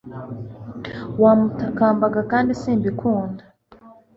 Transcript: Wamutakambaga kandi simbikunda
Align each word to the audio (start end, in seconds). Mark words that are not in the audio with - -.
Wamutakambaga 1.21 2.19
kandi 2.31 2.51
simbikunda 2.61 3.43